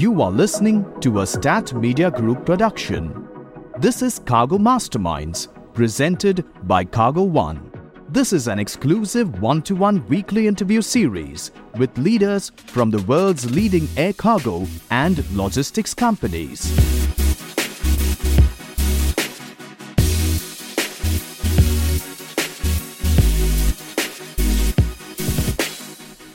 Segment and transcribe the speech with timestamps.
[0.00, 3.28] You are listening to a Stat Media Group production.
[3.80, 7.70] This is Cargo Masterminds, presented by Cargo One.
[8.08, 13.54] This is an exclusive one to one weekly interview series with leaders from the world's
[13.54, 16.64] leading air cargo and logistics companies.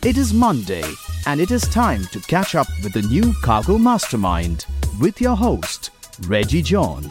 [0.04, 0.84] It is Monday,
[1.28, 4.66] and it is time to catch up with the new Cargo Mastermind
[5.00, 5.90] with your host,
[6.22, 7.04] Reji John.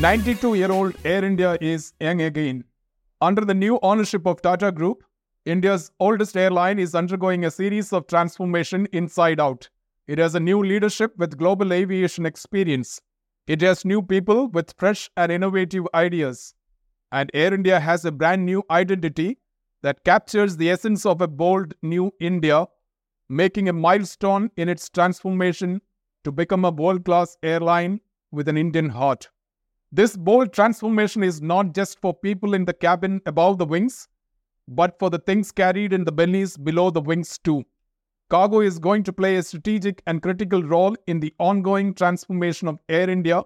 [0.00, 2.64] Ninety-two-year-old Air India is young again.
[3.20, 5.04] Under the new ownership of Tata Group,
[5.46, 9.68] India's oldest airline is undergoing a series of transformation inside out.
[10.06, 13.00] It has a new leadership with global aviation experience.
[13.46, 16.54] It has new people with fresh and innovative ideas.
[17.14, 19.38] And Air India has a brand new identity
[19.82, 22.66] that captures the essence of a bold new India,
[23.28, 25.80] making a milestone in its transformation
[26.24, 28.00] to become a world class airline
[28.32, 29.28] with an Indian heart.
[29.92, 34.08] This bold transformation is not just for people in the cabin above the wings,
[34.66, 37.62] but for the things carried in the bellies below the wings too.
[38.28, 42.80] Cargo is going to play a strategic and critical role in the ongoing transformation of
[42.88, 43.42] Air India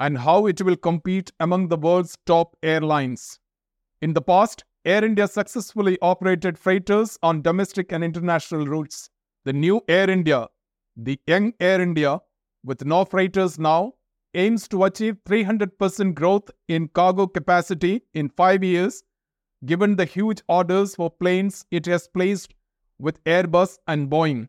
[0.00, 3.38] and how it will compete among the world's top airlines.
[4.02, 9.10] In the past, Air India successfully operated freighters on domestic and international routes.
[9.44, 10.48] The new Air India,
[10.96, 12.18] the young Air India,
[12.64, 13.92] with no freighters now,
[14.32, 19.02] aims to achieve 300% growth in cargo capacity in five years,
[19.66, 22.54] given the huge orders for planes it has placed
[22.98, 24.48] with Airbus and Boeing.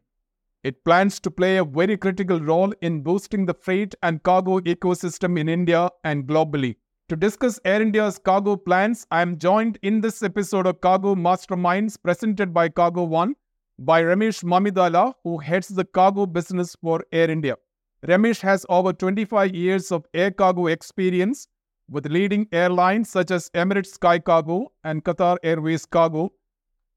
[0.63, 5.39] It plans to play a very critical role in boosting the freight and cargo ecosystem
[5.39, 6.75] in India and globally.
[7.09, 11.97] To discuss Air India's cargo plans, I am joined in this episode of Cargo Masterminds
[12.01, 13.35] presented by Cargo One
[13.79, 17.55] by Ramesh Mamidala, who heads the cargo business for Air India.
[18.07, 21.47] Ramesh has over 25 years of air cargo experience
[21.89, 26.31] with leading airlines such as Emirates Sky Cargo and Qatar Airways Cargo,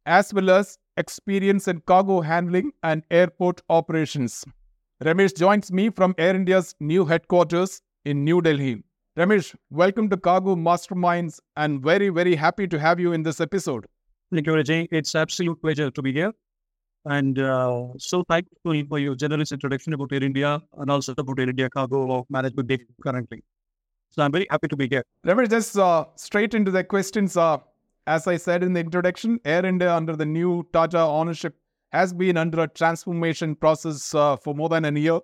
[0.07, 4.45] as well as experience in cargo handling and airport operations.
[5.03, 8.83] Ramesh joins me from Air India's new headquarters in New Delhi.
[9.19, 13.87] Ramesh, welcome to Cargo Masterminds and very, very happy to have you in this episode.
[14.33, 14.89] Thank you, Reji.
[14.91, 16.33] It's absolute pleasure to be here.
[17.07, 21.51] And uh, so thankful for your generous introduction about Air India and also about Air
[21.51, 23.43] India Cargo Management currently.
[24.11, 25.05] So I'm very happy to be here.
[25.27, 27.37] Ramesh, just uh, straight into the questions.
[27.37, 27.59] Uh,
[28.07, 31.57] as I said in the introduction, Air India under the new Tata ownership
[31.93, 35.21] has been under a transformation process uh, for more than a year.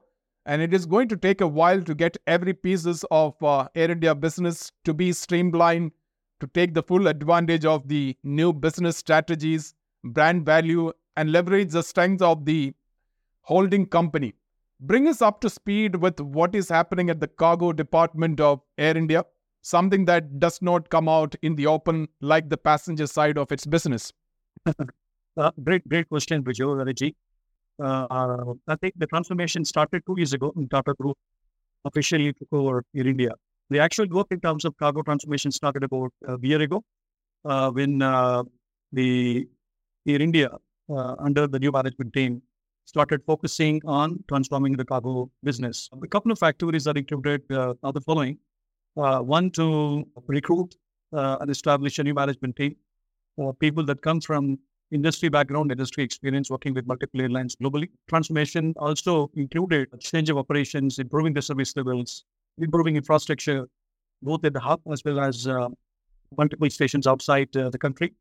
[0.47, 3.91] And it is going to take a while to get every pieces of uh, Air
[3.91, 5.93] India business to be streamlined,
[6.41, 11.83] to take the full advantage of the new business strategies, brand value, and leverage the
[11.83, 12.73] strength of the
[13.43, 14.33] holding company.
[14.81, 18.97] Bring us up to speed with what is happening at the cargo department of Air
[18.97, 19.27] India,
[19.63, 23.67] something that does not come out in the open like the passenger side of its
[23.67, 24.13] business.
[24.67, 27.15] uh, great, great question, Vijay.
[27.83, 31.17] Uh, uh, I think the transformation started two years ago Tata Group
[31.85, 33.31] officially took over Air India.
[33.71, 36.83] The actual work in terms of cargo transformation started about a year ago
[37.45, 38.43] uh, when uh,
[38.93, 39.47] the
[40.07, 40.51] Air India
[40.91, 42.43] uh, under the new management team
[42.85, 45.89] started focusing on transforming the cargo business.
[46.03, 48.39] A couple of activities that included uh, are the following.
[48.97, 50.77] Uh, one, to recruit
[51.13, 52.77] uh, and establish a new management team,
[53.43, 54.59] uh, people that come from
[54.91, 57.89] industry background, industry experience working with multiple airlines globally.
[58.09, 62.25] Transformation also included change of operations, improving the service levels,
[62.59, 63.69] improving infrastructure,
[64.23, 65.69] both at the hub as well as uh,
[66.37, 68.13] multiple stations outside uh, the country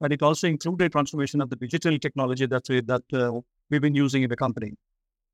[0.00, 3.32] and it also included transformation of the digital technology that's that uh,
[3.70, 4.72] we've been using in the company.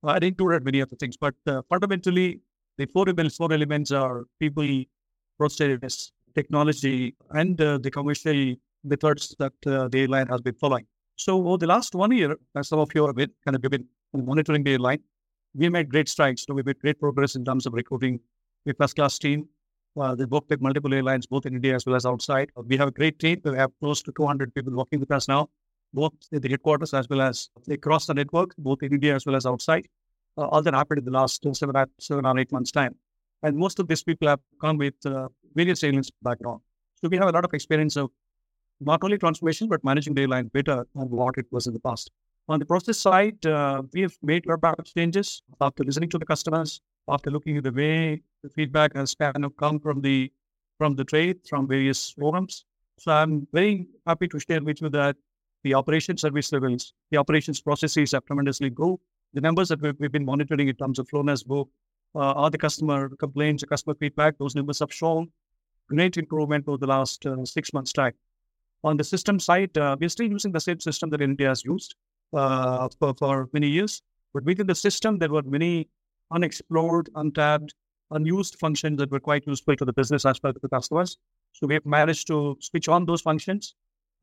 [0.06, 2.40] Uh, it included many other things, but uh, fundamentally,
[2.78, 4.84] the four elements, four elements are people,
[5.38, 10.86] process, technology, and uh, the commercial methods that uh, the airline has been following.
[11.16, 13.86] So over the last one year, as some of you have been kind of been
[14.12, 15.00] monitoring the airline,
[15.54, 16.44] we made great strides.
[16.48, 18.20] So we made great progress in terms of recruiting
[18.66, 19.48] a first-class team,
[20.00, 22.50] uh, they work with multiple airlines, both in India as well as outside.
[22.56, 23.40] We have a great team.
[23.44, 25.50] We have close to 200 people working with us now,
[25.92, 29.36] both at the headquarters as well as across the network, both in India as well
[29.36, 29.86] as outside.
[30.38, 32.94] Uh, all that happened in the last seven, seven or eight months' time.
[33.42, 36.60] And most of these people have come with uh, various airlines background.
[37.00, 38.10] So we have a lot of experience of
[38.80, 42.10] not only transformation, but managing the airline better than what it was in the past.
[42.48, 46.18] On the process side, uh, we have made a lot of changes after listening to
[46.18, 50.32] the customers, after looking at the way the feedback has kind of come from the
[50.78, 52.64] from the trade, from various forums.
[52.98, 55.16] So I'm very happy to share with you that
[55.62, 59.02] the operation service levels, the operations processes have tremendously improved.
[59.34, 61.72] The numbers that we've, we've been monitoring in terms of flown as booked,
[62.14, 65.30] uh, all the customer complaints, the customer feedback, those numbers have shown
[65.88, 68.12] great improvement over the last uh, six months' time.
[68.84, 71.94] On the system side, uh, we're still using the same system that India has used
[72.32, 74.02] uh, for, for many years.
[74.34, 75.88] But within the system, there were many
[76.30, 77.74] unexplored, untapped,
[78.10, 81.16] unused functions that were quite useful to the business as well as the customers.
[81.52, 83.74] So we have managed to switch on those functions.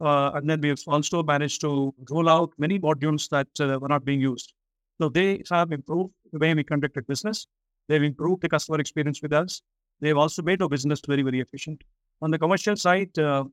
[0.02, 3.90] Uh, and then we have also managed to roll out many modules that uh, were
[3.90, 4.54] not being used.
[5.00, 7.48] So they have improved the way we conducted business.
[7.88, 9.62] They've improved the customer experience with us.
[10.02, 11.84] They've also made our business very, very efficient.
[12.22, 13.46] On the commercial side, uh,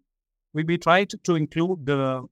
[0.52, 2.22] we, we tried to include uh,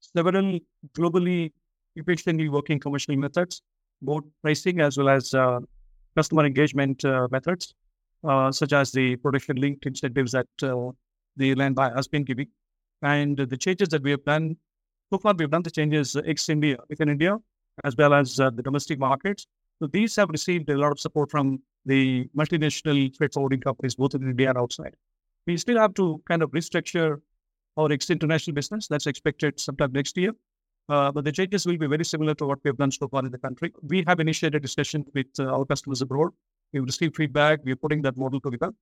[0.00, 0.58] several
[0.96, 1.52] globally
[1.96, 3.62] efficiently working commercial methods,
[4.02, 5.60] both pricing as well as uh,
[6.14, 7.74] customer engagement uh, methods,
[8.24, 10.90] uh, such as the production linked incentives that uh,
[11.36, 12.48] the land buyer has been giving.
[13.00, 14.56] And the changes that we have done,
[15.10, 17.38] so far we've done the changes ex India, within India,
[17.84, 19.46] as well as the domestic markets.
[19.80, 24.14] So these have received a lot of support from the multinational freight forwarding companies, both
[24.14, 24.94] in India and outside.
[25.46, 27.20] We still have to kind of restructure
[27.76, 28.88] our international business.
[28.88, 30.32] That's expected sometime next year.
[30.88, 33.24] Uh, but the changes will be very similar to what we have done so far
[33.24, 33.72] in the country.
[33.82, 36.30] We have initiated discussion with uh, our customers abroad.
[36.72, 37.60] We've received feedback.
[37.64, 38.72] We're putting that model together.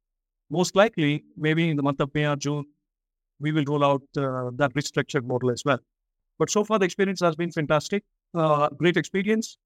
[0.49, 2.65] Most likely, maybe in the month of May or June,
[3.41, 5.79] we will roll out uh, that restructured model as well.
[6.39, 8.05] But so far, the experience has been fantastic.
[8.37, 9.57] Uh, great experience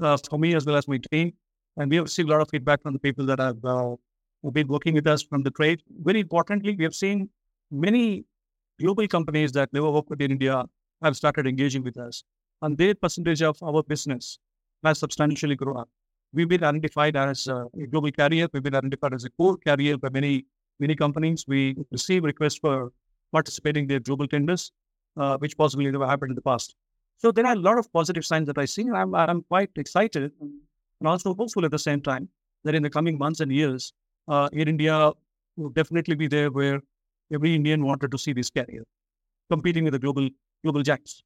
[0.00, 1.32] uh, for me as well as my team.
[1.76, 3.96] And we have received a lot of feedback from the people that have uh,
[4.52, 5.82] been working with us from the trade.
[6.02, 7.28] Very importantly, we have seen
[7.72, 8.24] many
[8.78, 10.64] global companies that never worked with in India
[11.02, 12.22] have started engaging with us.
[12.62, 14.38] And their percentage of our business
[14.84, 15.88] has substantially grown up.
[16.32, 18.46] We've been identified as a global carrier.
[18.52, 20.46] We've been identified as a core carrier by many,
[20.78, 21.46] many companies.
[21.48, 22.92] We receive requests for
[23.32, 24.70] participating in their global tenders,
[25.16, 26.76] uh, which possibly never happened in the past.
[27.20, 28.88] So there are a lot of positive signs that I see.
[28.88, 32.30] I'm, I'm quite excited and also hopeful at the same time
[32.64, 33.92] that in the coming months and years,
[34.26, 35.12] uh, Air India
[35.56, 36.80] will definitely be there where
[37.30, 38.84] every Indian wanted to see this carrier
[39.50, 40.30] competing with the global
[40.64, 41.22] global giants.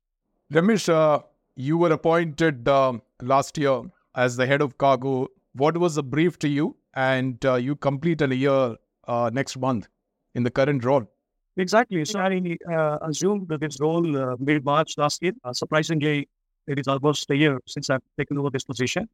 [0.53, 1.21] Ramesh, uh,
[1.55, 3.83] you were appointed um, last year
[4.17, 5.29] as the head of cargo.
[5.53, 6.77] What was the brief to you?
[6.95, 8.77] And uh, you complete a year
[9.07, 9.87] uh, next month
[10.35, 11.09] in the current role.
[11.57, 12.05] Exactly.
[12.05, 15.33] So I uh, assumed this role uh, mid March last year.
[15.45, 16.29] Uh, surprisingly,
[16.67, 19.09] it is almost a year since I've taken over this position.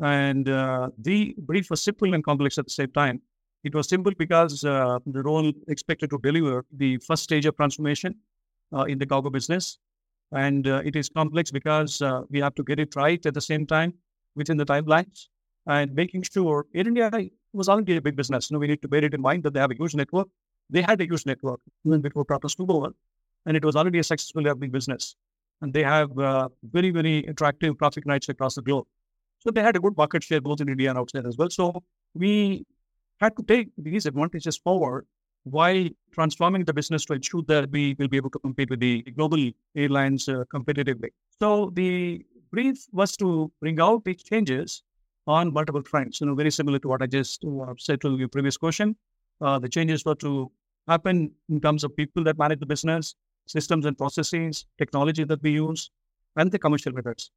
[0.00, 3.20] And uh, the brief was simple and complex at the same time.
[3.62, 8.16] It was simple because uh, the role expected to deliver the first stage of transformation
[8.74, 9.78] uh, in the cargo business.
[10.32, 13.40] And uh, it is complex because uh, we have to get it right at the
[13.40, 13.94] same time
[14.34, 15.28] within the timelines
[15.66, 17.10] and making sure Air India
[17.52, 18.50] was already a big business.
[18.50, 20.28] You know, we need to bear it in mind that they have a huge network.
[20.72, 22.90] They had a huge network even before Tata took over,
[23.46, 25.16] and it was already a successful big business.
[25.60, 28.86] And they have uh, very, very attractive traffic rights across the globe.
[29.38, 31.50] So they had a good market share both in India and outside as well.
[31.50, 31.82] So
[32.14, 32.64] we
[33.20, 35.06] had to take these advantages forward
[35.44, 39.02] while transforming the business to ensure that we will be able to compete with the
[39.16, 41.10] global airlines uh, competitively.
[41.40, 44.82] So the brief was to bring out these changes
[45.26, 46.20] on multiple fronts.
[46.20, 48.96] You know, very similar to what I just uh, said to your previous question.
[49.40, 50.50] Uh, the changes were to
[50.88, 53.14] happen in terms of people that manage the business,
[53.46, 55.90] systems and processes, technology that we use,
[56.36, 57.30] and the commercial methods.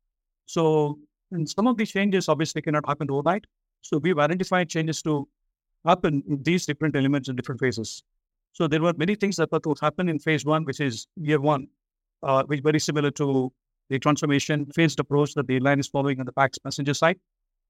[0.46, 1.00] So,
[1.31, 3.46] and some of these changes obviously cannot happen overnight.
[3.81, 5.27] So we've identified changes to
[5.86, 8.03] happen in these different elements in different phases.
[8.53, 11.67] So there were many things that to happen in phase one, which is year one,
[12.24, 13.51] uh, which is very similar to
[13.89, 17.20] the transformation phased approach that the airline is following on the PAX passenger side.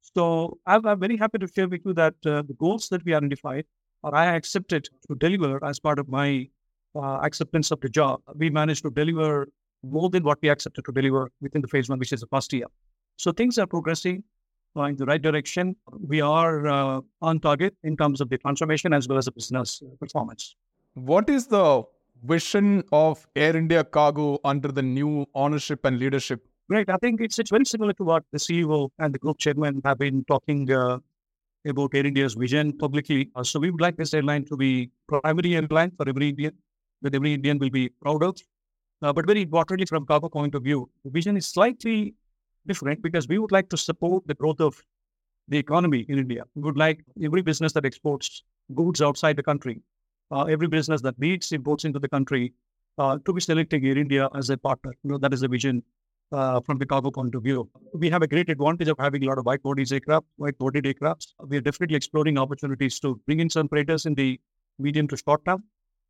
[0.02, 3.14] So I'm, I'm, very happy to share with you that uh, the goals that we
[3.14, 3.66] identified
[4.06, 6.48] or I accepted to deliver as part of my
[6.96, 8.22] uh, acceptance of the job.
[8.36, 9.48] We managed to deliver
[9.84, 12.54] more than what we accepted to deliver within the phase one, which is the first
[12.54, 12.68] year.
[13.18, 14.24] So things are progressing
[14.76, 15.76] in the right direction.
[16.08, 19.82] We are uh, on target in terms of the transformation as well as the business
[20.00, 20.56] performance.
[20.94, 21.84] What is the
[22.24, 26.46] vision of Air India Cargo under the new ownership and leadership?
[26.70, 26.90] Great.
[26.90, 29.98] I think it's, it's very similar to what the CEO and the group chairman have
[29.98, 31.00] been talking uh,
[31.66, 33.30] about Air India's vision publicly.
[33.36, 36.54] Uh, so we would like this airline to be primary airline for every Indian,
[37.02, 38.38] that every Indian will be proud of.
[39.02, 42.16] Uh, but very importantly, from cargo point of view, the vision is slightly
[42.68, 44.82] different because we would like to support the growth of
[45.48, 46.44] the economy in India.
[46.56, 48.44] We would like every business that exports
[48.74, 49.82] goods outside the country,
[50.32, 52.54] uh, every business that needs imports into the country,
[52.98, 54.94] uh, to be selecting Air India as a partner.
[55.04, 55.84] You know, that is the vision
[56.32, 57.70] uh, from the cargo point of view.
[57.94, 60.86] We have a great advantage of having a lot of wide bodies aircraft, wide bodied
[60.86, 61.34] aircraft.
[61.48, 64.40] We are definitely exploring opportunities to bring in some freighters in the
[64.80, 65.64] medium to short term.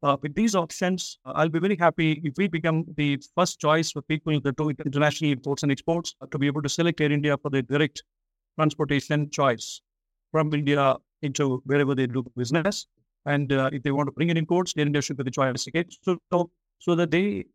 [0.04, 3.92] Uh, with these options, uh, I'll be very happy if we become the first choice
[3.92, 7.38] for people that do international imports and exports to be able to select Air India
[7.38, 8.04] for the direct
[8.58, 9.82] transportation choice
[10.32, 12.88] from India into wherever they do business.
[13.26, 15.66] And uh, if they want to bring in imports, Air India should be the choice
[15.66, 15.86] again.
[16.02, 17.46] So, so, so that they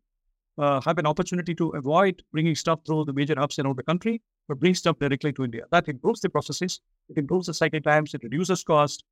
[0.57, 4.21] uh, have an opportunity to avoid bringing stuff through the major hubs around the country,
[4.47, 5.63] but bring stuff directly to India.
[5.71, 9.03] That improves the processes, it improves the cycle times, it reduces cost,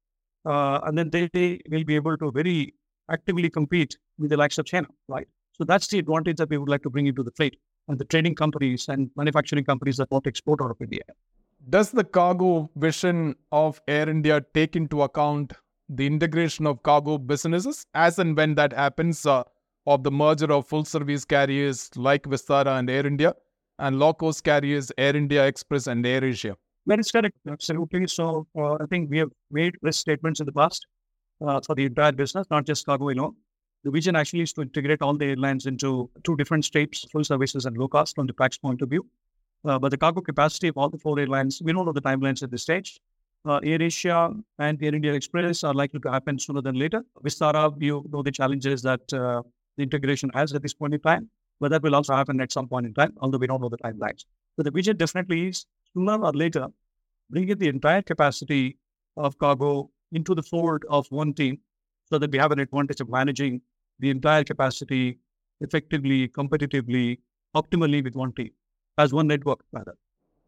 [0.45, 2.73] uh, and then they, they will be able to very
[3.09, 5.27] actively compete with the likes of China, right?
[5.53, 8.05] So that's the advantage that we would like to bring into the freight and the
[8.05, 11.01] trading companies and manufacturing companies that want to export out of India.
[11.69, 15.53] Does the cargo vision of Air India take into account
[15.89, 19.43] the integration of cargo businesses as and when that happens uh,
[19.89, 23.33] of the merger of full service carriers like Vistara and Air India
[23.79, 26.55] and low cost carriers Air India Express and Air Asia?
[26.85, 28.05] That is correct, absolutely.
[28.07, 30.85] So uh, I think we have made risk statements in the past
[31.45, 33.35] uh, for the entire business, not just cargo alone.
[33.83, 37.65] The vision actually is to integrate all the airlines into two different states, full services
[37.65, 39.05] and low cost from the Pax point of view.
[39.65, 42.43] Uh, but the cargo capacity of all the four airlines, we don't know the timelines
[42.43, 42.99] at this stage.
[43.45, 47.03] Uh, Air Asia and Air India Express are likely to happen sooner than later.
[47.23, 49.41] Vistara, you know the challenges that uh,
[49.79, 52.67] the integration has at this point in time, but that will also happen at some
[52.67, 54.25] point in time, although we don't know the timelines.
[54.55, 56.67] So the vision definitely is sooner or later,
[57.29, 58.77] bringing the entire capacity
[59.17, 61.59] of cargo into the fold of one team
[62.11, 63.61] so that we have an advantage of managing
[63.99, 65.19] the entire capacity
[65.61, 67.19] effectively, competitively,
[67.55, 68.51] optimally with one team
[68.97, 69.95] as one network rather.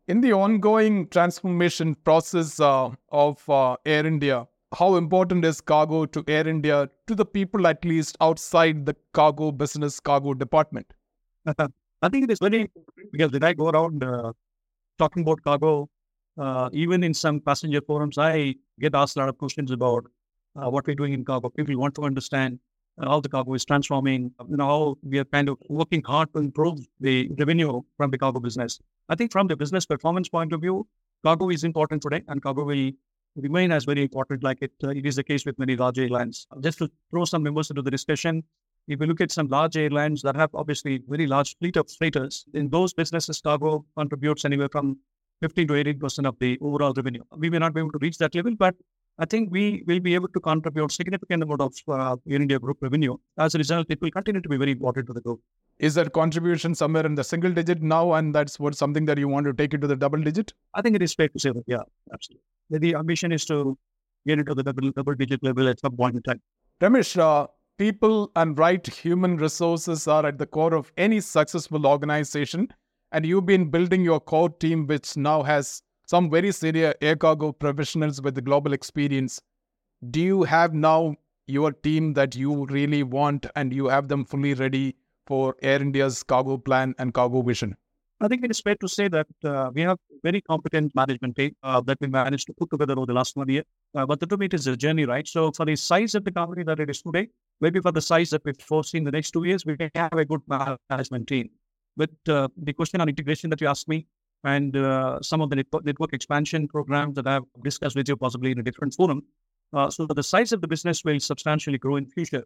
[0.07, 4.47] In the ongoing transformation process uh, of uh, Air India,
[4.77, 9.51] how important is cargo to Air India to the people at least outside the cargo
[9.51, 10.93] business, cargo department?
[11.45, 14.31] I think it is very important because when I go around uh,
[14.97, 15.89] talking about cargo,
[16.37, 20.05] uh, even in some passenger forums, I get asked a lot of questions about
[20.55, 21.49] uh, what we're doing in cargo.
[21.49, 22.59] People want to understand
[22.99, 26.39] how the cargo is transforming, you know, how we are kind of working hard to
[26.39, 28.79] improve the revenue from the cargo business.
[29.09, 30.87] I think from the business performance point of view,
[31.23, 32.91] cargo is important today and cargo will
[33.35, 36.47] remain as very important like it, uh, it is the case with many large airlines.
[36.61, 38.43] Just to throw some numbers into the discussion,
[38.87, 42.45] if you look at some large airlines that have obviously very large fleet of freighters,
[42.53, 44.97] in those businesses, cargo contributes anywhere from
[45.41, 47.23] 15 to 18% of the overall revenue.
[47.37, 48.75] We may not be able to reach that level, but
[49.17, 52.77] I think we will be able to contribute significant amount of uh, Air India Group
[52.81, 53.17] revenue.
[53.37, 55.41] As a result, it will continue to be very important to the group.
[55.81, 59.27] Is that contribution somewhere in the single digit now, and that's what something that you
[59.27, 60.53] want to take it to the double digit?
[60.75, 61.81] I think it is fair to say that, yeah,
[62.13, 62.43] absolutely.
[62.69, 63.75] The ambition is to
[64.27, 66.39] get into the double, double digit level at some point in time.
[66.81, 67.47] Ramesh, uh,
[67.79, 72.67] people and right human resources are at the core of any successful organization,
[73.11, 77.51] and you've been building your core team, which now has some very senior air cargo
[77.51, 79.41] professionals with the global experience.
[80.11, 81.15] Do you have now
[81.47, 84.95] your team that you really want and you have them fully ready
[85.27, 87.75] for Air India's cargo plan and cargo vision?
[88.21, 91.55] I think it is fair to say that uh, we have very competent management team
[91.63, 93.63] uh, that we managed to put together over the last one year.
[93.95, 95.27] Uh, but the me, it is a journey, right?
[95.27, 97.29] So for the size of the company that it is today,
[97.61, 100.13] maybe for the size that we foresee in the next two years, we can have
[100.13, 101.49] a good management team.
[101.97, 104.05] But uh, the question on integration that you asked me,
[104.43, 108.51] and uh, some of the network, network expansion programs that I've discussed with you possibly
[108.51, 109.23] in a different forum.
[109.73, 112.43] Uh, so the size of the business will substantially grow in future.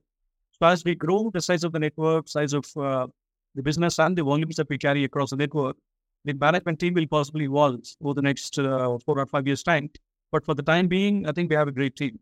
[0.60, 3.08] So as we grow the size of the network, size of uh,
[3.56, 5.76] the business and the volumes that we carry across the network,
[6.24, 9.90] the management team will possibly evolve over the next uh, four or five years' time.
[10.32, 12.20] But for the time being, I think we have a great team.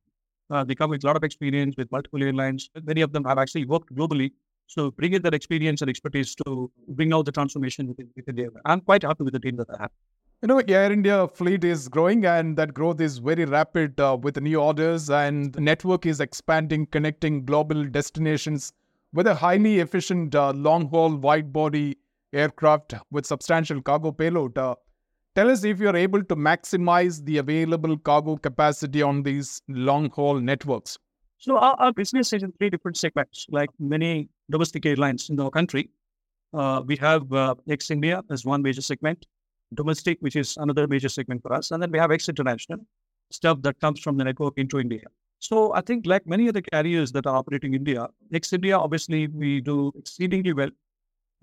[0.49, 2.69] Uh, they come with a lot of experience with multiple airlines.
[2.83, 4.31] Many of them have actually worked globally
[4.67, 8.49] so bring in that experience and expertise to bring out the transformation within, within the
[8.65, 9.91] I'm quite happy with the team that I have.
[10.43, 14.41] You know, Air India fleet is growing and that growth is very rapid uh, with
[14.41, 18.73] new orders and network is expanding, connecting global destinations
[19.13, 21.97] with a highly efficient uh, long-haul wide-body
[22.33, 24.57] aircraft with substantial cargo payload.
[24.57, 24.75] Uh,
[25.33, 30.97] tell us if you're able to maximize the available cargo capacity on these long-haul networks.
[31.37, 35.49] So our, our, business is in three different segments, like many domestic airlines in our
[35.49, 35.89] country.
[36.53, 39.25] Uh, we have uh, ex India as one major segment,
[39.75, 42.79] domestic, which is another major segment for us, and then we have ex international
[43.31, 45.01] stuff that comes from the network into India.
[45.39, 49.27] So I think, like many other carriers that are operating in India, ex India, obviously
[49.27, 50.69] we do exceedingly well.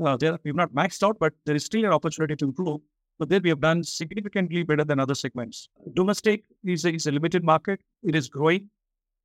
[0.04, 2.80] Uh, there, we've not maxed out, but there is still an opportunity to improve.
[3.18, 5.68] But there we have done significantly better than other segments.
[5.92, 8.70] Domestic is a, is a limited market; it is growing.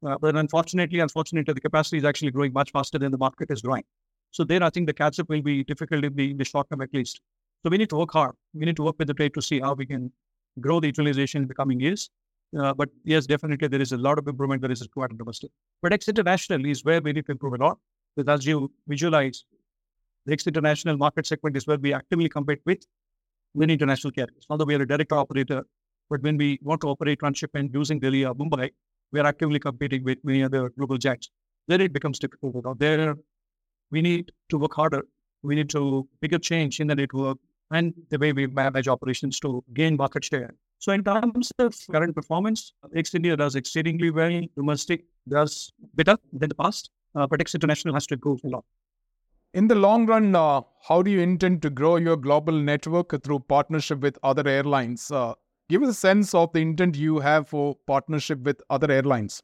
[0.06, 3.62] Uh, but unfortunately, unfortunately, the capacity is actually growing much faster than the market is
[3.62, 3.84] growing.
[4.32, 6.70] So there, I think the catch up will be difficult in the, in the short
[6.70, 7.22] term at least.
[7.64, 8.36] So we need to work hard.
[8.54, 10.12] We need to work with the trade to see how we can
[10.60, 12.10] grow the utilization in the coming years.
[12.58, 15.52] Uh, but yes, definitely there is a lot of improvement that is required in domestic.
[15.82, 17.78] But ex International is where we need to improve a lot.
[18.16, 19.44] Because as you visualize,
[20.26, 22.86] the ex International market segment is where we actively compete with
[23.56, 24.46] many international carriers.
[24.50, 25.66] Although we are a direct operator,
[26.10, 28.70] but when we want to operate transshipment using Delhi or Mumbai,
[29.12, 31.30] we are actively competing with many other global giants.
[31.68, 32.80] Then it becomes difficult.
[32.80, 33.16] There,
[33.92, 35.04] we need to work harder.
[35.46, 37.38] We need to make a change in the network
[37.72, 40.54] and the way we manage operations to gain market share.
[40.80, 44.42] So in terms of current performance, ex India does exceedingly well.
[44.56, 48.66] Domestic does better than the past, uh, but ex International has to improve a lot.
[49.54, 53.40] In the long run, uh, how do you intend to grow your global network through
[53.40, 55.10] partnership with other airlines?
[55.10, 55.34] Uh,
[55.70, 59.42] give us a sense of the intent you have for partnership with other airlines.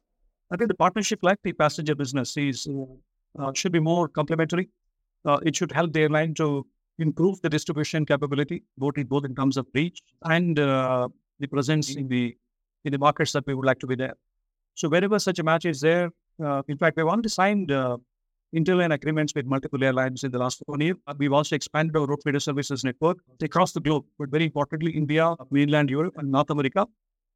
[0.52, 2.68] I think the partnership, like the passenger business, is
[3.40, 4.70] uh, should be more complementary.
[5.26, 6.66] Uh, it should help the airline to
[7.00, 11.08] improve the distribution capability, both in, both in terms of reach and uh,
[11.40, 12.36] the presence in the
[12.86, 14.16] in the markets that we would like to be there.
[14.74, 16.10] So wherever such a match is there,
[16.44, 17.98] uh, in fact, we've already signed uh,
[18.56, 20.96] interline agreements with multiple airlines in the last one year.
[21.18, 25.36] We've also expanded our road feeder services network across the globe, but very importantly, India,
[25.52, 26.88] mainland Europe, and North America.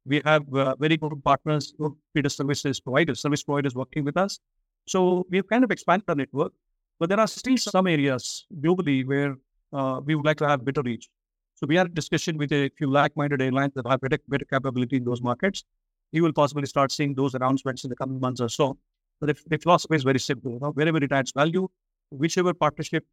[0.04, 4.38] We have uh, very good partners, road feeder services providers, service providers working with us.
[4.86, 6.52] So we've kind of expanded our network,
[6.98, 9.36] but there are still some areas globally where
[9.72, 11.08] uh, we would like to have better reach.
[11.54, 14.96] So we are in discussion with a few like-minded airlines that have better, better capability
[14.96, 15.64] in those markets.
[16.12, 18.76] You will possibly start seeing those announcements in the coming months or so.
[19.20, 20.52] But the, the philosophy is very simple.
[20.52, 21.68] You know, wherever it adds value,
[22.10, 23.04] whichever partnership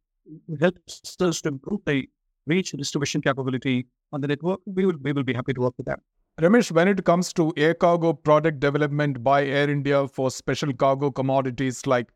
[0.60, 2.08] helps us to improve the
[2.46, 5.86] reach distribution capability on the network, we will we will be happy to work with
[5.86, 6.00] them.
[6.40, 11.10] Ramesh, when it comes to air cargo product development by Air India for special cargo
[11.10, 12.10] commodities like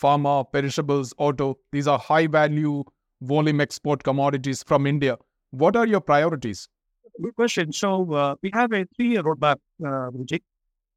[0.00, 2.82] pharma, perishables, auto, these are high value
[3.22, 5.16] volume export commodities from India.
[5.50, 6.68] What are your priorities?
[7.22, 7.72] Good question.
[7.72, 10.10] So uh, we have a three-year roadmap, uh,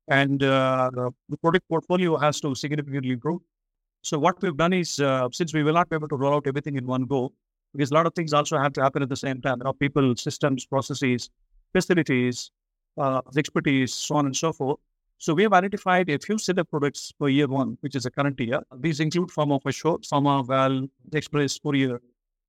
[0.07, 0.89] and uh,
[1.29, 3.41] the product portfolio has to significantly grow.
[4.03, 6.48] So what we've done is, uh, since we will not be able to roll out
[6.48, 7.33] everything in one go,
[7.74, 9.57] because a lot of things also have to happen at the same time.
[9.60, 11.30] You know, people, systems, processes,
[11.73, 12.51] facilities,
[12.97, 14.80] uh, expertise, so on and so forth.
[15.23, 18.12] So we have identified a few set of products for year one, which is the
[18.12, 18.59] current year.
[18.81, 22.01] These include Pharma for sure, Pharma, Val, Express, Courier.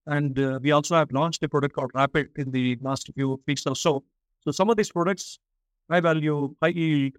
[0.06, 3.64] And uh, we also have launched a product called Rapid in the last few weeks
[3.64, 4.02] or so.
[4.40, 5.38] So some of these products,
[5.88, 7.12] high value, high yield,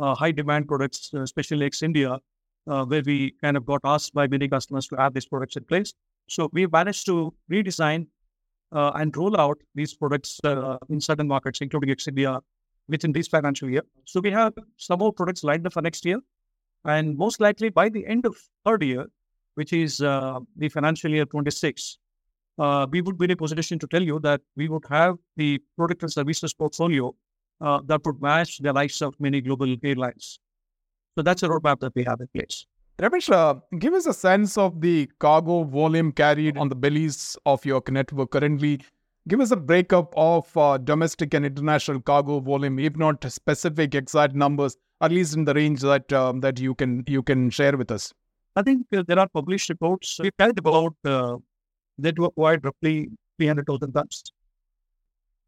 [0.00, 2.18] uh, high demand products, uh, especially ex India,
[2.66, 5.62] uh, where we kind of got asked by many customers to have these products in
[5.62, 5.94] place.
[6.28, 8.08] So we managed to redesign
[8.72, 12.40] uh, and roll out these products uh, in certain markets, including ex India,
[12.88, 13.82] within this financial year.
[14.04, 16.20] So we have some more products lined up for next year.
[16.84, 19.06] And most likely by the end of third year,
[19.54, 21.98] which is uh, the financial year 26,
[22.58, 25.60] uh, we would be in a position to tell you that we would have the
[25.76, 27.14] product and services portfolio
[27.60, 30.38] uh, that would match the likes of many global airlines.
[31.16, 32.66] So that's a roadmap that we have in place.
[32.98, 37.64] Ramesh, uh, give us a sense of the cargo volume carried on the bellies of
[37.64, 38.80] your network currently.
[39.28, 44.34] Give us a breakup of uh, domestic and international cargo volume, if not specific exact
[44.34, 47.90] numbers, at least in the range that um, that you can you can share with
[47.90, 48.12] us.
[48.54, 50.18] I think uh, there are published reports.
[50.22, 51.36] We carried about uh,
[51.98, 53.08] network wide roughly
[53.38, 54.22] 300,000 tons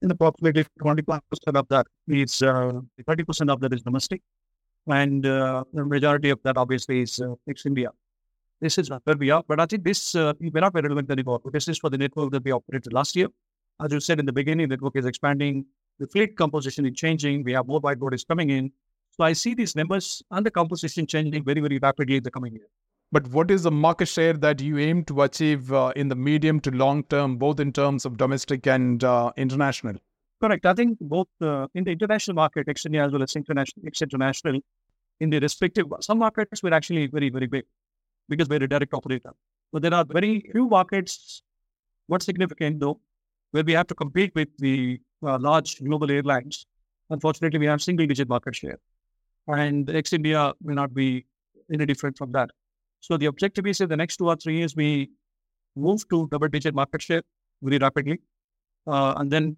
[0.02, 1.20] in the approximately 25%
[1.54, 4.22] of that is uh, 30% of that is domestic.
[4.86, 7.90] And uh, the majority of that obviously is uh, ex-India.
[8.60, 9.42] This is where we are.
[9.46, 11.40] But I think this uh, may not be relevant anymore.
[11.52, 13.28] This is for the network that we operated last year.
[13.80, 15.64] As you said in the beginning, the network is expanding.
[16.00, 17.44] The fleet composition is changing.
[17.44, 18.72] We have more wide bodies coming in.
[19.12, 22.54] So I see these numbers and the composition changing very, very rapidly in the coming
[22.54, 22.66] year.
[23.10, 26.60] But what is the market share that you aim to achieve uh, in the medium
[26.60, 29.94] to long term, both in terms of domestic and uh, international?
[30.40, 30.66] Correct.
[30.66, 34.60] I think both uh, in the international market, ex as well as international, ex-international,
[35.20, 37.64] in the respective, some markets were actually very, very big
[38.28, 39.32] because we're a direct operator.
[39.72, 41.42] But there are very few markets,
[42.06, 43.00] what's significant though,
[43.52, 46.66] where we have to compete with the uh, large global airlines.
[47.10, 48.78] Unfortunately, we have single digit market share.
[49.46, 51.24] And ex India may not be
[51.72, 52.50] any different from that.
[53.00, 55.10] So the objective is in the next two or three years, we
[55.76, 57.22] move to double digit market share
[57.62, 58.20] very rapidly.
[58.86, 59.56] Uh, and then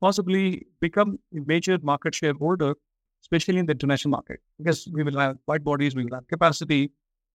[0.00, 2.74] possibly become a major market share holder,
[3.22, 6.90] especially in the international market, because we will have wide bodies, we will have capacity,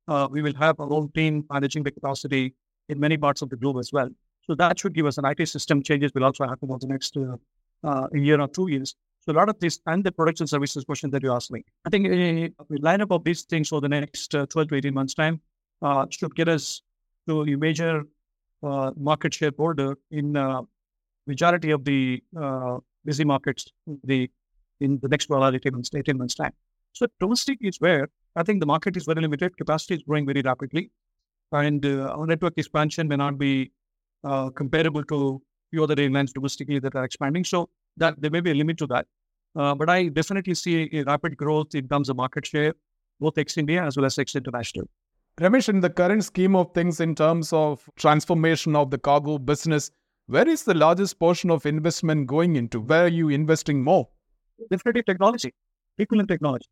[0.08, 2.56] uh, we will have our own team managing the capacity
[2.90, 4.10] in many parts of the globe as well.
[4.48, 7.18] So that should give us an IT system changes will also happen over the next
[7.18, 7.38] uh,
[7.84, 8.96] uh, year or two years.
[9.22, 11.64] So a lot of this and the products and services question that you asked me,
[11.86, 15.14] I think a lineup of these things for the next uh, 12 to 18 months
[15.16, 15.42] time
[15.82, 16.82] uh, should get us
[17.28, 18.04] to a major
[18.62, 20.62] uh, market share border in uh,
[21.26, 22.22] majority of the
[23.04, 23.66] busy markets,
[24.04, 24.30] the
[24.80, 26.52] in the next 12 or 18 months, 18 months time.
[26.94, 29.58] So domestic is where I think the market is very limited.
[29.58, 30.92] Capacity is growing very rapidly.
[31.52, 33.72] And uh, our network expansion may not be
[34.24, 37.44] uh, comparable to few other airlines domestically that are expanding.
[37.44, 39.08] So that there may be a limit to that.
[39.56, 42.74] Uh, but I definitely see a rapid growth in terms of market share,
[43.20, 44.90] both ex-India as well as ex-international.
[45.40, 49.92] Ramesh, in the current scheme of things, in terms of transformation of the cargo business,
[50.28, 52.80] where is the largest portion of investment going into?
[52.80, 54.08] Where are you investing more?
[54.72, 55.54] Definitely technology,
[55.98, 56.66] people and technology.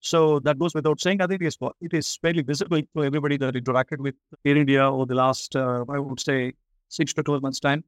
[0.00, 1.20] So that goes without saying.
[1.20, 4.88] I think it is, it is fairly visible to everybody that interacted with Air India
[4.88, 6.52] over the last, uh, I would say,
[6.88, 7.84] six to 12 months' time.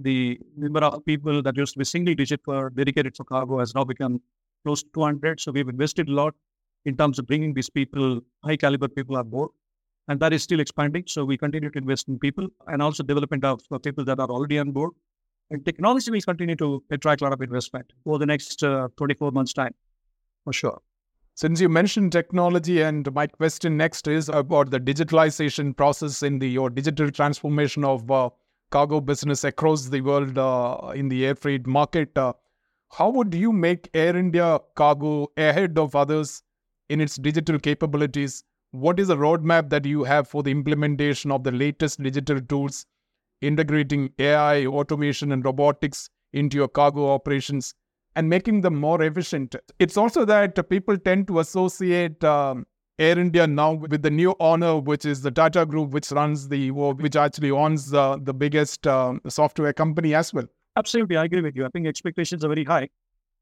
[0.00, 3.74] The number of people that used to be single digit for dedicated for cargo has
[3.74, 4.20] now become
[4.64, 5.40] close to 200.
[5.40, 6.34] So we've invested a lot
[6.84, 9.50] in terms of bringing these people, high caliber people on board.
[10.06, 11.04] And that is still expanding.
[11.06, 14.58] So we continue to invest in people and also development of people that are already
[14.58, 14.92] on board.
[15.50, 19.32] And technology will continue to attract a lot of investment over the next uh, 24
[19.32, 19.74] months' time,
[20.44, 20.80] for sure.
[21.38, 26.48] Since you mentioned technology, and my question next is about the digitalization process in the
[26.48, 28.30] your digital transformation of uh,
[28.70, 32.18] cargo business across the world uh, in the air freight market.
[32.18, 32.32] Uh,
[32.90, 36.42] how would you make Air India cargo ahead of others
[36.88, 38.42] in its digital capabilities?
[38.72, 42.84] What is the roadmap that you have for the implementation of the latest digital tools,
[43.42, 47.74] integrating AI, automation, and robotics into your cargo operations?
[48.18, 49.54] And making them more efficient.
[49.78, 52.66] It's also that people tend to associate um,
[52.98, 56.72] Air India now with the new owner, which is the Tata Group, which runs the,
[56.72, 60.46] which actually owns uh, the biggest uh, software company as well.
[60.74, 61.64] Absolutely, I agree with you.
[61.64, 62.88] I think expectations are very high.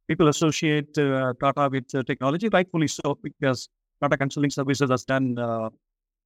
[0.09, 3.71] People associate uh, Tata with uh, technology, rightfully so, because
[4.03, 5.71] Tata Consulting Services has done uh,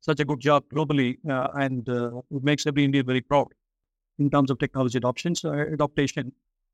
[0.00, 3.46] such a good job globally, uh, and it makes every Indian very proud
[4.18, 6.32] in terms of technology adoption, so adaptation.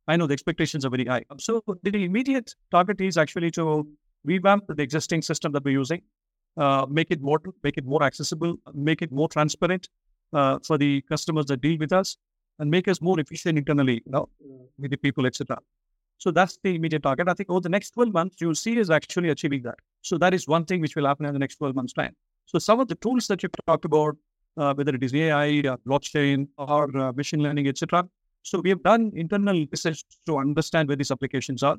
[0.08, 1.24] I know the expectations are very high.
[1.38, 3.86] So the immediate target is actually to
[4.24, 6.02] revamp the existing system that we're using,
[6.56, 9.88] uh, make it more make it more accessible, make it more transparent
[10.32, 12.16] uh, for the customers that deal with us,
[12.58, 14.28] and make us more efficient internally, you know,
[14.78, 15.58] with the people, etc.
[16.18, 17.28] So that's the immediate target.
[17.28, 19.76] I think over the next 12 months, you'll see is actually achieving that.
[20.02, 22.14] So that is one thing which will happen in the next 12 months' time.
[22.46, 24.16] So some of the tools that you've talked about,
[24.56, 28.08] uh, whether it is AI, uh, blockchain, or uh, machine learning, etc.,
[28.46, 31.76] so we have done internal research to understand where these applications are.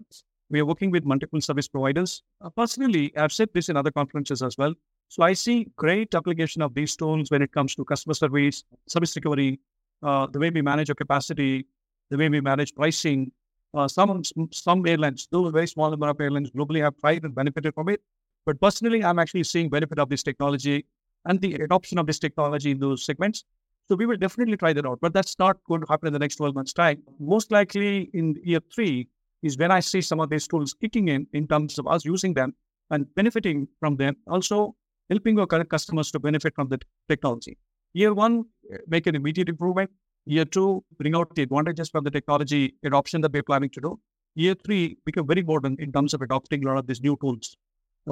[0.49, 2.23] We are working with multiple service providers.
[2.41, 4.73] Uh, personally, I've said this in other conferences as well.
[5.07, 9.15] So I see great application of these tools when it comes to customer service, service
[9.15, 9.61] recovery,
[10.03, 11.65] uh, the way we manage our capacity,
[12.09, 13.31] the way we manage pricing.
[13.73, 17.33] Uh, some some airlines, though a very small number of airlines globally have tried and
[17.33, 18.01] benefited from it.
[18.45, 20.85] But personally, I'm actually seeing benefit of this technology
[21.23, 23.45] and the adoption of this technology in those segments.
[23.87, 26.19] So we will definitely try that out, but that's not going to happen in the
[26.19, 27.01] next 12 months' time.
[27.19, 29.07] Most likely in year three
[29.43, 32.33] is when I see some of these tools kicking in in terms of us using
[32.33, 32.53] them
[32.89, 34.75] and benefiting from them, also
[35.09, 37.57] helping our current customers to benefit from the technology.
[37.93, 38.45] Year one,
[38.87, 39.89] make an immediate improvement.
[40.25, 43.99] Year two, bring out the advantages from the technology adoption that we're planning to do.
[44.35, 47.55] Year three, become very modern in terms of adopting a lot of these new tools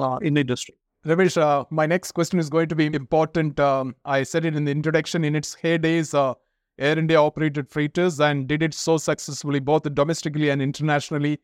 [0.00, 0.74] uh, in the industry.
[1.06, 3.60] Ramesh, uh, my next question is going to be important.
[3.60, 5.24] Um, I said it in the introduction.
[5.24, 6.34] In its heydays, uh,
[6.80, 11.38] Air India operated freighters and did it so successfully, both domestically and internationally.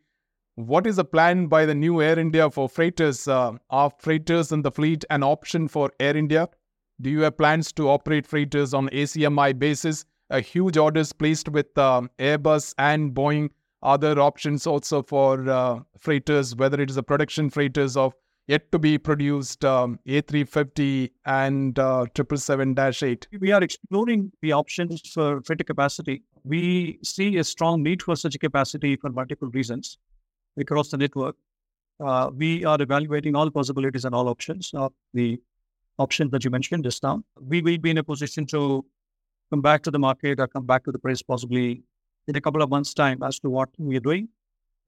[0.57, 3.29] What is the plan by the new Air India for freighters?
[3.29, 6.49] Uh, are freighters in the fleet an option for Air India?
[7.01, 10.05] Do you have plans to operate freighters on ACMI basis?
[10.31, 13.51] A huge orders placed with uh, Airbus and Boeing.
[13.85, 18.13] Other options also for uh, freighters, whether it is the production freighters of
[18.49, 23.27] yet to be produced um, A350 and uh, 777-8.
[23.41, 26.23] We are exploring the options for freighter capacity.
[26.45, 29.99] We see a strong need for such capacity for multiple reasons
[30.59, 31.37] across the network.
[32.01, 35.41] Uh, we are evaluating all possibilities and all options of the
[35.99, 37.23] options that you mentioned just now.
[37.41, 38.85] We will be in a position to
[39.51, 41.85] come back to the market or come back to the press possibly
[42.27, 44.29] in a couple of months' time as to what we are doing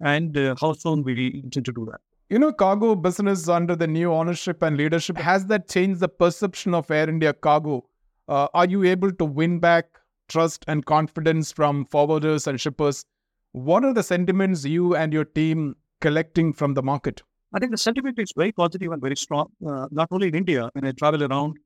[0.00, 2.00] and uh, how soon we intend to do that.
[2.30, 6.72] You know, cargo business under the new ownership and leadership, has that changed the perception
[6.72, 7.84] of Air India cargo?
[8.28, 9.84] Uh, are you able to win back
[10.28, 13.04] trust and confidence from forwarders and shippers?
[13.52, 17.22] What are the sentiments you and your team collecting from the market?
[17.52, 20.70] I think the sentiment is very positive and very strong, uh, not only in India.
[20.72, 21.58] When I travel around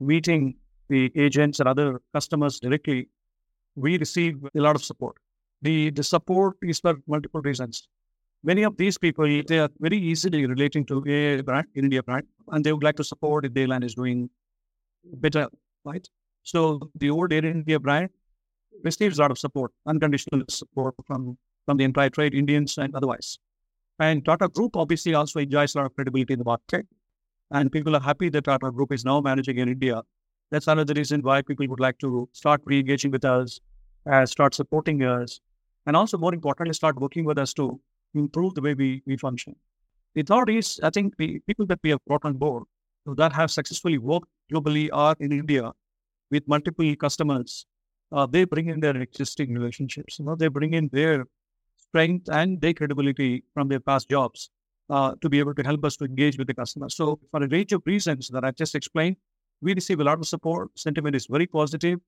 [0.00, 0.56] meeting
[0.88, 3.08] the agents and other customers directly,
[3.76, 5.16] we receive a lot of support.
[5.62, 7.86] The, the support is for multiple reasons
[8.42, 12.64] many of these people, they are very easily relating to a brand, India brand, and
[12.64, 14.28] they would like to support if the airline is doing
[15.04, 15.48] better,
[15.84, 16.08] right?
[16.42, 18.10] So the old Air India brand
[18.82, 23.38] receives a lot of support, unconditional support from, from the entire trade, Indians and otherwise.
[23.98, 26.86] And Tata Group obviously also enjoys a lot of credibility in the market.
[27.52, 30.02] And people are happy that Tata Group is now managing in India.
[30.50, 33.60] That's another reason why people would like to start re-engaging with us,
[34.10, 35.40] uh, start supporting us,
[35.86, 37.80] and also more importantly, start working with us to
[38.14, 39.56] improve the way we, we function.
[40.14, 42.64] The third is, I think the people that we have brought on board
[43.06, 45.72] that have successfully worked globally are in India
[46.30, 47.66] with multiple customers.
[48.10, 50.18] Uh, they bring in their existing relationships.
[50.18, 51.26] You know, they bring in their
[51.76, 54.50] strength and their credibility from their past jobs
[54.90, 56.88] uh, to be able to help us to engage with the customer.
[56.90, 59.16] So, for a range of reasons that I just explained,
[59.60, 60.70] we receive a lot of support.
[60.76, 61.98] Sentiment is very positive,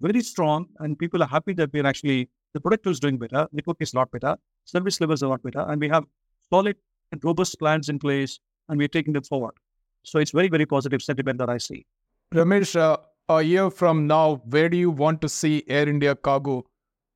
[0.00, 3.76] very strong, and people are happy that we're actually the product is doing better, network
[3.80, 6.04] is a lot better, service levels are a lot better, and we have
[6.48, 6.76] solid
[7.12, 8.38] and robust plans in place,
[8.68, 9.54] and we're taking them forward.
[10.04, 11.84] So it's very, very positive sentiment that I see.
[12.32, 12.96] Ramesh, uh,
[13.28, 16.64] a year from now, where do you want to see Air India Cargo?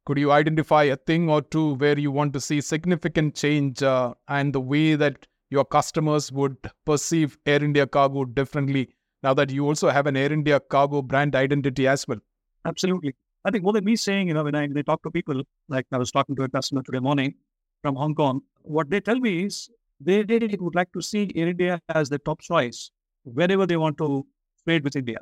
[0.06, 4.14] Could you identify a thing or two where you want to see significant change uh,
[4.28, 8.88] and the way that your customers would perceive Air India Cargo differently
[9.22, 12.18] now that you also have an Air India Cargo brand identity as well?
[12.64, 13.14] Absolutely.
[13.48, 15.42] I think more than me saying, you know, when I, when I talk to people,
[15.70, 17.34] like I was talking to a customer today morning
[17.80, 21.80] from Hong Kong, what they tell me is they, they would like to see India
[21.88, 22.90] as the top choice
[23.24, 24.26] whenever they want to
[24.66, 25.20] trade with India.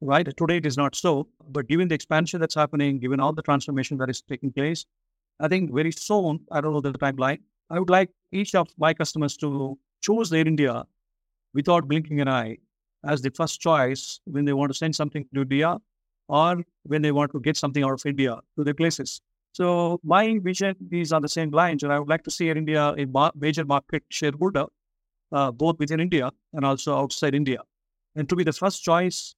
[0.00, 0.26] Right?
[0.34, 3.98] Today it is not so, but given the expansion that's happening, given all the transformation
[3.98, 4.86] that is taking place,
[5.38, 8.94] I think very soon, I don't know the timeline, I would like each of my
[8.94, 10.86] customers to choose Air India
[11.52, 12.56] without blinking an eye
[13.04, 15.76] as the first choice when they want to send something to India
[16.28, 19.20] or when they want to get something out of India to their places.
[19.52, 22.94] So my vision is on the same lines, and I would like to see India
[22.98, 24.66] a major market shareholder,
[25.32, 27.60] uh, both within India and also outside India,
[28.14, 29.34] and to be the first choice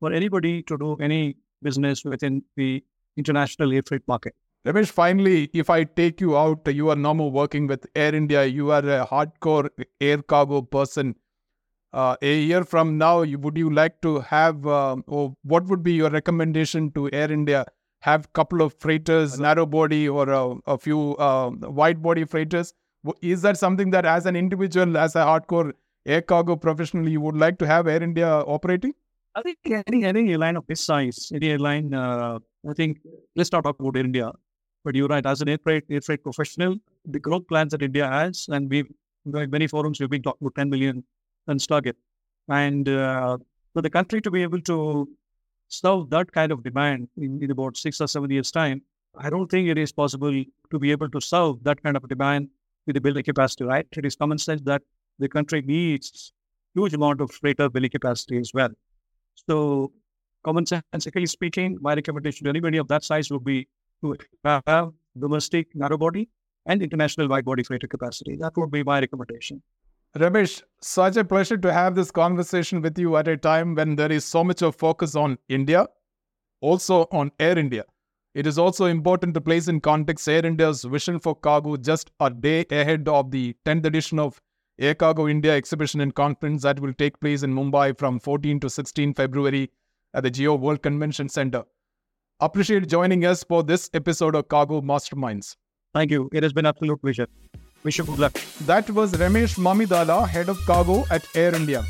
[0.00, 2.82] for anybody to do any business within the
[3.16, 4.34] international air freight market.
[4.66, 8.44] Ramesh, finally, if I take you out, you are no more working with Air India.
[8.44, 11.14] You are a hardcore air cargo person
[11.92, 15.82] uh, a year from now, you, would you like to have, uh, or what would
[15.82, 17.64] be your recommendation to Air India?
[18.02, 22.72] Have a couple of freighters, narrow body, or a, a few uh, wide body freighters?
[23.22, 25.72] Is that something that, as an individual, as a hardcore
[26.06, 28.94] air cargo professional, you would like to have Air India operating?
[29.34, 32.98] I think any any airline of this size, any airline, uh, I think
[33.36, 34.32] let's not talk about Air India,
[34.84, 35.24] but you're right.
[35.24, 38.88] As an air freight air freight professional, the growth plans that India has, and we've
[39.24, 41.04] many forums we've been talking about 10 million
[41.50, 41.96] and target.
[42.48, 43.38] And uh,
[43.74, 45.08] for the country to be able to
[45.68, 48.82] serve that kind of demand in, in, about six or seven years' time,
[49.16, 52.48] I don't think it is possible to be able to serve that kind of demand
[52.86, 53.86] with the building capacity, right?
[53.96, 54.82] It is common sense that
[55.18, 56.32] the country needs
[56.74, 58.70] huge amount of freighter belly capacity as well.
[59.48, 59.92] So,
[60.44, 63.68] common sensically speaking, my recommendation to anybody of that size would be
[64.02, 66.28] to have domestic narrow body
[66.66, 68.36] and international wide body freighter capacity.
[68.36, 69.62] That would be my recommendation.
[70.16, 74.10] Ramesh, such a pleasure to have this conversation with you at a time when there
[74.10, 75.86] is so much of focus on India,
[76.60, 77.84] also on Air India.
[78.34, 82.28] It is also important to place in context Air India's vision for cargo just a
[82.28, 84.40] day ahead of the 10th edition of
[84.80, 88.70] Air Cargo India exhibition and conference that will take place in Mumbai from 14 to
[88.70, 89.70] 16 February
[90.14, 91.62] at the Jio World Convention Center.
[92.40, 95.54] Appreciate joining us for this episode of Cargo Masterminds.
[95.94, 96.28] Thank you.
[96.32, 97.28] It has been absolute pleasure.
[97.82, 98.32] Wish you good luck.
[98.66, 101.82] That was Ramesh Mamidala, head of cargo at Air India.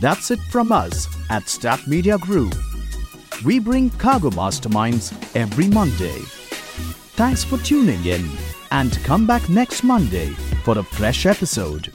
[0.00, 2.54] That's it from us at Stat Media Group.
[3.44, 6.18] We bring Cargo Masterminds every Monday.
[7.16, 8.28] Thanks for tuning in
[8.70, 10.28] and come back next Monday
[10.62, 11.92] for a fresh episode.